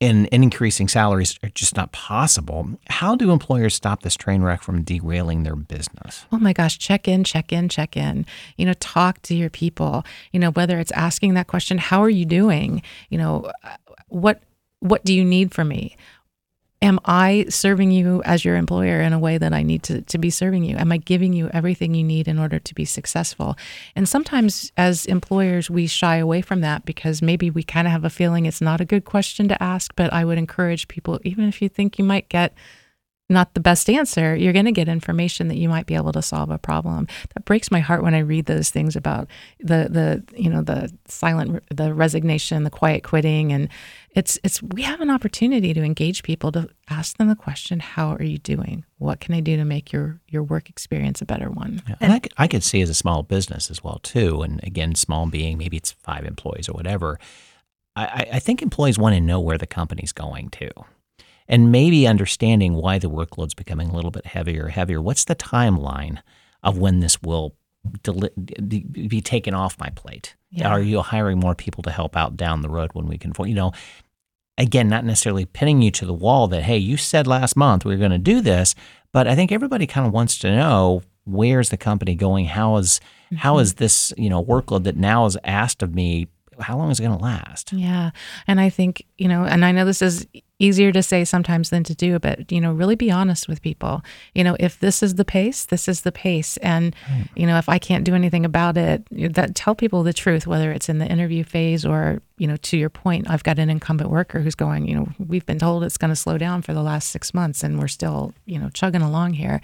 [0.00, 2.68] and, increasing salaries are just not possible.
[2.86, 6.24] How do employers stop this train wreck from derailing their business?
[6.30, 8.24] Oh my gosh, check in, check in, check in.
[8.56, 10.04] You know, talk to your people.
[10.32, 12.82] You know, whether it's asking that question, how are you doing?
[13.10, 13.50] You know,
[14.06, 14.40] what
[14.80, 15.96] what do you need from me?
[16.80, 20.18] Am I serving you as your employer in a way that I need to, to
[20.18, 20.76] be serving you?
[20.76, 23.56] Am I giving you everything you need in order to be successful?
[23.96, 28.04] And sometimes as employers, we shy away from that because maybe we kind of have
[28.04, 29.92] a feeling it's not a good question to ask.
[29.96, 32.54] But I would encourage people, even if you think you might get
[33.28, 36.22] not the best answer, you're going to get information that you might be able to
[36.22, 37.06] solve a problem.
[37.34, 39.28] That breaks my heart when I read those things about
[39.60, 43.68] the the you know the silent the resignation, the quiet quitting and
[44.14, 48.14] it's it's we have an opportunity to engage people to ask them the question, how
[48.14, 48.84] are you doing?
[48.96, 51.82] What can I do to make your your work experience a better one?
[51.86, 51.96] Yeah.
[52.00, 55.26] And I, I could see as a small business as well too, and again, small
[55.26, 57.18] being maybe it's 5 employees or whatever.
[57.94, 60.70] I, I think employees want to know where the company's going to
[61.48, 65.00] and maybe understanding why the workload's becoming a little bit heavier, heavier.
[65.00, 66.18] What's the timeline
[66.62, 67.56] of when this will
[68.02, 70.36] deli- be taken off my plate?
[70.50, 70.68] Yeah.
[70.68, 73.54] Are you hiring more people to help out down the road when we can, you
[73.54, 73.72] know,
[74.58, 77.94] again, not necessarily pinning you to the wall that, hey, you said last month we
[77.94, 78.74] are going to do this,
[79.12, 82.46] but I think everybody kind of wants to know where's the company going?
[82.46, 83.36] How is, mm-hmm.
[83.36, 86.28] how is this, you know, workload that now is asked of me
[86.60, 87.72] how long is it going to last?
[87.72, 88.10] Yeah.
[88.46, 90.26] And I think, you know, and I know this is
[90.58, 94.02] easier to say sometimes than to do, but, you know, really be honest with people.
[94.34, 96.56] You know, if this is the pace, this is the pace.
[96.58, 97.28] And, right.
[97.36, 100.72] you know, if I can't do anything about it, that tell people the truth, whether
[100.72, 104.10] it's in the interview phase or, you know, to your point, I've got an incumbent
[104.10, 106.82] worker who's going, you know, we've been told it's going to slow down for the
[106.82, 109.60] last six months and we're still, you know, chugging along here.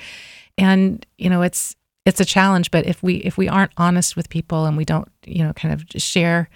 [0.57, 1.75] And, you know, it's,
[2.07, 5.09] it's a challenge, but if we if we aren't honest with people and we don't,
[5.25, 6.51] you know, kind of share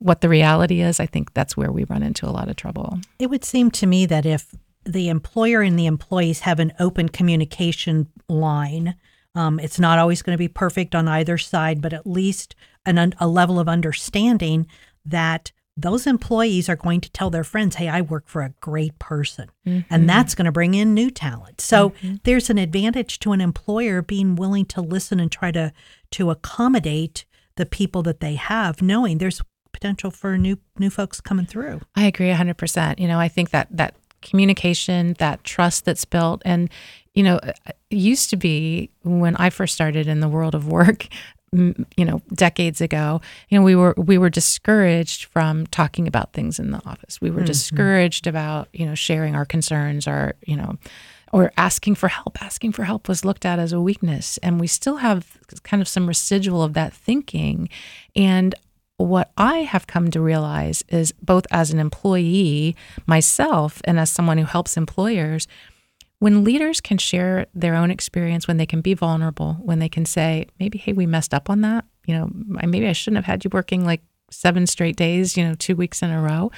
[0.00, 2.98] what the reality is, I think that's where we run into a lot of trouble.
[3.18, 7.08] It would seem to me that if the employer and the employees have an open
[7.08, 8.96] communication line,
[9.34, 13.14] um, it's not always going to be perfect on either side, but at least an,
[13.20, 14.66] a level of understanding
[15.04, 18.98] that those employees are going to tell their friends, hey, I work for a great
[18.98, 19.50] person.
[19.66, 19.92] Mm-hmm.
[19.92, 21.60] And that's going to bring in new talent.
[21.60, 22.16] So mm-hmm.
[22.24, 25.72] there's an advantage to an employer being willing to listen and try to
[26.12, 27.24] to accommodate
[27.56, 31.80] the people that they have, knowing there's potential for new new folks coming through.
[31.96, 32.98] I agree 100%.
[32.98, 36.70] You know, I think that that communication, that trust that's built and
[37.14, 41.08] you know, it used to be when I first started in the world of work,
[41.52, 46.60] you know decades ago you know we were we were discouraged from talking about things
[46.60, 47.46] in the office we were mm-hmm.
[47.46, 50.78] discouraged about you know sharing our concerns our you know
[51.32, 52.42] or asking for help.
[52.42, 54.38] Asking for help was looked at as a weakness.
[54.38, 57.68] And we still have kind of some residual of that thinking.
[58.16, 58.54] And
[59.06, 64.38] what I have come to realize is both as an employee myself and as someone
[64.38, 65.46] who helps employers,
[66.18, 70.04] when leaders can share their own experience, when they can be vulnerable, when they can
[70.04, 71.84] say, maybe, hey, we messed up on that.
[72.06, 72.30] You know,
[72.66, 76.02] maybe I shouldn't have had you working like seven straight days, you know, two weeks
[76.02, 76.50] in a row.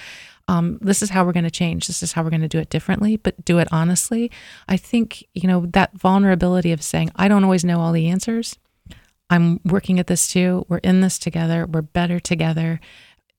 [0.49, 1.87] Um, this is how we're going to change.
[1.87, 4.31] This is how we're going to do it differently, but do it honestly.
[4.69, 8.59] I think, you know, that vulnerability of saying, I don't always know all the answers.
[9.33, 10.67] I'm working at this too.
[10.69, 11.67] We're in this together.
[11.67, 12.81] We're better together.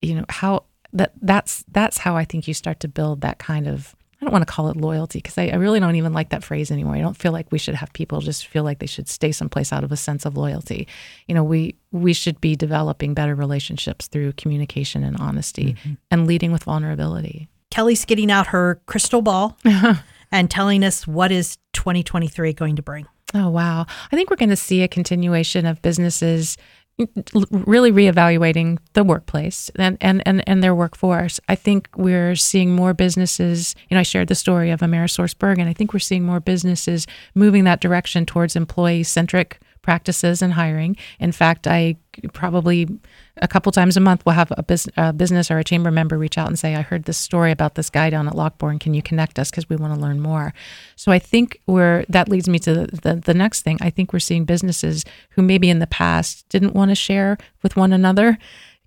[0.02, 3.68] You know, how that that's that's how I think you start to build that kind
[3.68, 6.30] of I don't want to call it loyalty because I, I, really don't even like
[6.30, 6.94] that phrase anymore.
[6.94, 9.72] I don't feel like we should have people just feel like they should stay someplace
[9.72, 10.88] out of a sense of loyalty.
[11.28, 15.92] You know, we we should be developing better relationships through communication and honesty mm-hmm.
[16.10, 17.48] and leading with vulnerability.
[17.70, 19.58] Kelly's getting out her crystal ball
[20.32, 23.06] and telling us what is 2023 going to bring.
[23.34, 23.86] Oh wow.
[24.12, 26.56] I think we're going to see a continuation of businesses
[27.00, 31.40] mm, really reevaluating the workplace and, and, and, and their workforce.
[31.48, 35.68] I think we're seeing more businesses, you know, I shared the story of AmerisourceBergen, and
[35.68, 40.96] I think we're seeing more businesses moving that direction towards employee centric practices and hiring.
[41.20, 41.96] In fact, I
[42.32, 42.88] probably
[43.36, 46.16] a couple times a month will have a, bus- a, business or a chamber member
[46.16, 48.80] reach out and say, I heard this story about this guy down at Lockbourne.
[48.80, 49.50] Can you connect us?
[49.50, 50.54] Because we want to learn more.
[50.96, 53.78] So I think we're, that leads me to the, the, the next thing.
[53.80, 57.76] I think we're seeing businesses who maybe in the past didn't want to share with
[57.76, 58.38] one another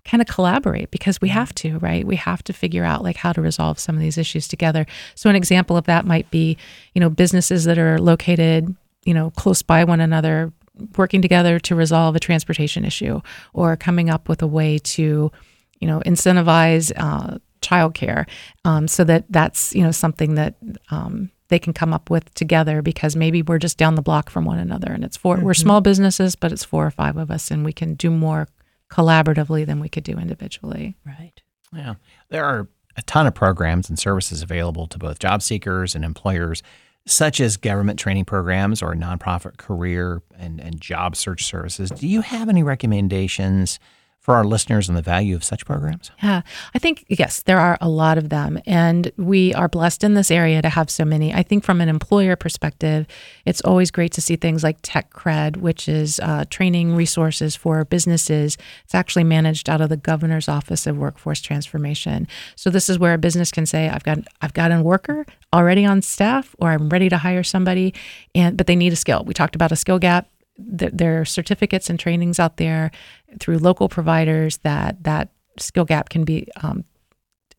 [0.04, 2.06] kind of collaborate because we have to, right?
[2.06, 4.86] We have to figure out like how to resolve some of these issues together.
[5.14, 6.56] So an example of that might be,
[6.94, 8.74] you know, businesses that are located,
[9.04, 10.50] you know, close by one another,
[10.96, 13.20] working together to resolve a transportation issue
[13.52, 15.30] or coming up with a way to,
[15.80, 18.28] you know, incentivize uh, childcare
[18.64, 20.54] um, so that that's, you know, something that
[20.90, 24.44] um, they can come up with together because maybe we're just down the block from
[24.44, 25.44] one another and it's 4 mm-hmm.
[25.44, 28.48] we're small businesses, but it's four or five of us and we can do more
[28.90, 30.96] collaboratively than we could do individually.
[31.04, 31.40] Right.
[31.74, 31.94] Yeah.
[32.30, 36.62] There are a ton of programs and services available to both job seekers and employers
[37.10, 41.90] such as government training programs or nonprofit career and, and job search services.
[41.90, 43.78] Do you have any recommendations
[44.28, 46.10] for our listeners and the value of such programs?
[46.22, 46.42] Yeah,
[46.74, 48.60] I think, yes, there are a lot of them.
[48.66, 51.32] And we are blessed in this area to have so many.
[51.32, 53.06] I think from an employer perspective,
[53.46, 57.86] it's always great to see things like Tech Cred, which is uh, training resources for
[57.86, 58.58] businesses.
[58.84, 62.28] It's actually managed out of the governor's office of workforce transformation.
[62.54, 65.24] So this is where a business can say, I've got I've got a worker
[65.54, 67.94] already on staff or I'm ready to hire somebody
[68.34, 69.24] and but they need a skill.
[69.24, 70.28] We talked about a skill gap
[70.58, 72.90] there are certificates and trainings out there
[73.38, 76.84] through local providers that that skill gap can be um,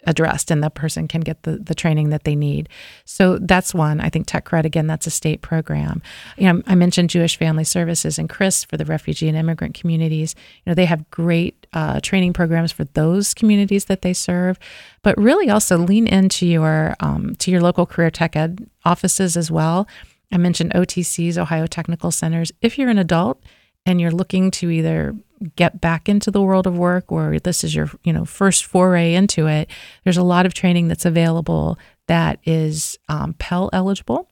[0.06, 2.70] addressed and the person can get the, the training that they need.
[3.06, 4.00] So that's one.
[4.00, 6.02] I think Tech Cred, again, that's a state program.
[6.38, 10.36] You know, I mentioned Jewish Family Services and CRIS for the refugee and immigrant communities.
[10.66, 14.58] You know, they have great uh, training programs for those communities that they serve,
[15.04, 19.52] but really also lean into your um, to your local career tech ed offices as
[19.52, 19.88] well.
[20.32, 22.52] I mentioned OTCs, Ohio Technical Centers.
[22.62, 23.42] If you're an adult
[23.86, 25.16] and you're looking to either
[25.56, 29.14] get back into the world of work or this is your, you know, first foray
[29.14, 29.70] into it,
[30.04, 34.29] there's a lot of training that's available that is um, Pell eligible.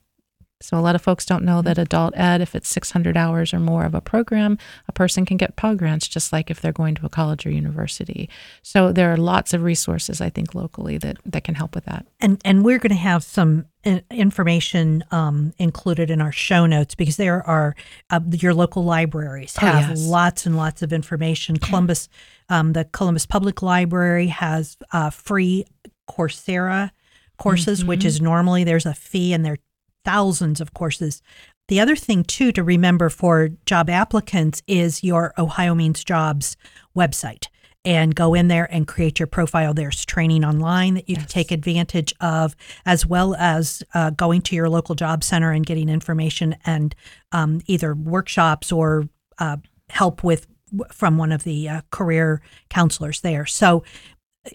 [0.59, 3.59] So a lot of folks don't know that adult ed, if it's 600 hours or
[3.59, 6.95] more of a program, a person can get Pell grants just like if they're going
[6.95, 8.27] to a college or university.
[8.63, 12.07] So there are lots of resources I think locally that that can help with that.
[12.19, 16.95] And and we're going to have some uh, information um, included in our show notes
[16.95, 17.75] because there are
[18.09, 20.07] uh, your local libraries oh, have oh, yes.
[20.07, 21.57] lots and lots of information.
[21.57, 22.09] Columbus,
[22.49, 25.65] um, the Columbus Public Library has uh, free
[26.09, 26.91] Coursera
[27.37, 27.89] courses, mm-hmm.
[27.89, 29.59] which is normally there's a fee and they're
[30.07, 31.21] thousands of courses.
[31.67, 36.55] The other thing, too, to remember for job applicants is your Ohio Means Jobs
[36.95, 37.47] website
[37.83, 39.73] and go in there and create your profile.
[39.73, 41.23] There's training online that you yes.
[41.23, 42.55] can take advantage of,
[42.85, 46.95] as well as uh, going to your local job center and getting information and
[47.33, 49.57] um, either workshops or uh,
[49.89, 50.47] help with
[50.91, 53.45] from one of the uh, career counselors there.
[53.45, 53.83] So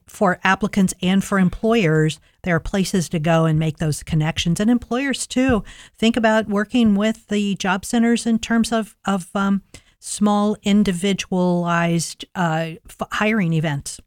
[0.07, 4.61] for applicants and for employers, there are places to go and make those connections.
[4.61, 5.65] And employers too,
[5.97, 9.63] think about working with the job centers in terms of of um,
[9.99, 12.73] small individualized uh,
[13.13, 14.01] hiring events.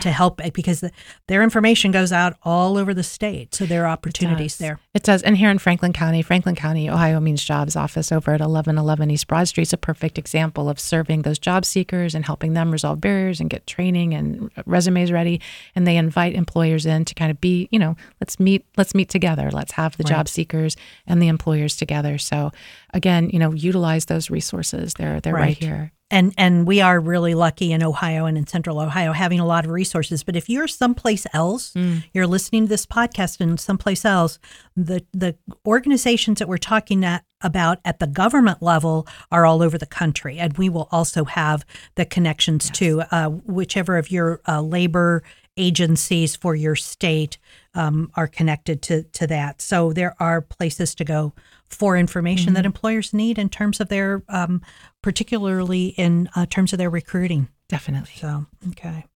[0.00, 0.90] To help because the,
[1.28, 3.54] their information goes out all over the state.
[3.54, 4.78] So there are opportunities there.
[4.94, 5.22] It does.
[5.22, 9.26] And here in Franklin County, Franklin County, Ohio Means Jobs office over at 1111 East
[9.26, 13.00] Broad Street is a perfect example of serving those job seekers and helping them resolve
[13.00, 15.40] barriers and get training and resumes ready.
[15.74, 19.08] And they invite employers in to kind of be, you know, let's meet, let's meet
[19.08, 19.50] together.
[19.50, 20.08] Let's have the Right.
[20.16, 20.76] job seekers
[21.06, 22.18] and the employers together.
[22.18, 22.50] So
[22.94, 24.94] again, you know, utilize those resources.
[24.94, 25.56] They're they're right, Right.
[25.58, 25.92] here.
[26.12, 29.64] And and we are really lucky in Ohio and in Central Ohio having a lot
[29.64, 30.22] of resources.
[30.22, 31.72] But if you're someplace else,
[32.12, 34.38] you're listening to this podcast in someplace else,
[34.76, 35.34] the the
[35.66, 40.38] organizations that we're talking at, about at the government level are all over the country,
[40.38, 45.22] and we will also have the connections to uh, whichever of your uh, labor
[45.56, 47.38] agencies for your state
[47.74, 49.62] um, are connected to to that.
[49.62, 51.32] So there are places to go
[51.72, 54.62] for information that employers need in terms of their, um,
[55.02, 57.48] particularly in uh, terms of their recruiting.
[57.68, 58.12] Definitely.
[58.16, 59.06] So okay,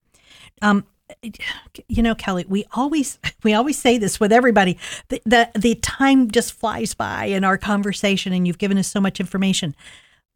[0.61, 0.85] um,
[1.87, 4.77] you know, Kelly, we always we always say this with everybody.
[5.09, 8.99] The, the the time just flies by in our conversation, and you've given us so
[8.99, 9.75] much information.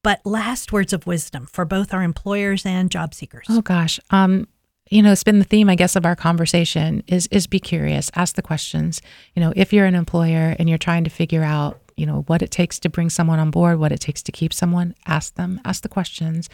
[0.03, 3.45] But last words of wisdom for both our employers and job seekers.
[3.49, 3.99] Oh gosh.
[4.09, 4.47] Um,
[4.89, 8.11] you know, it's been the theme, I guess, of our conversation is is be curious,
[8.13, 9.01] ask the questions.
[9.35, 12.41] You know, if you're an employer and you're trying to figure out, you know, what
[12.41, 15.59] it takes to bring someone on board, what it takes to keep someone, ask them,
[15.65, 16.49] ask the questions.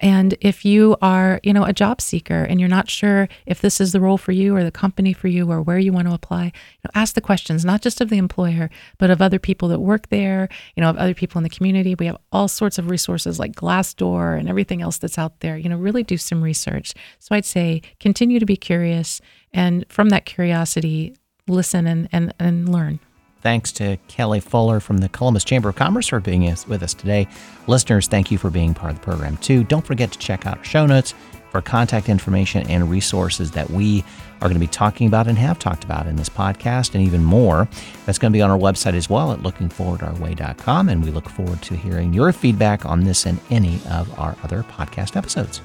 [0.00, 3.80] And if you are, you know, a job seeker and you're not sure if this
[3.80, 6.14] is the role for you or the company for you or where you want to
[6.14, 6.50] apply, you
[6.84, 10.08] know, ask the questions, not just of the employer, but of other people that work
[10.08, 11.94] there, you know, of other people in the community.
[11.94, 15.58] We have all sorts of resources like Glassdoor and everything else that's out there.
[15.58, 16.94] You know, really do some research.
[17.18, 19.20] So I'd say continue to be curious
[19.52, 21.14] and from that curiosity,
[21.46, 23.00] listen and, and, and learn.
[23.42, 27.26] Thanks to Kelly Fuller from the Columbus Chamber of Commerce for being with us today.
[27.66, 29.64] Listeners, thank you for being part of the program too.
[29.64, 31.14] Don't forget to check out our show notes
[31.50, 34.04] for contact information and resources that we
[34.36, 37.24] are going to be talking about and have talked about in this podcast and even
[37.24, 37.68] more.
[38.06, 40.88] That's going to be on our website as well at lookingforwardourway.com.
[40.88, 44.62] And we look forward to hearing your feedback on this and any of our other
[44.62, 45.60] podcast episodes.